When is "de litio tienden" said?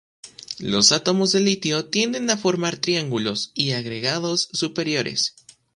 1.31-2.31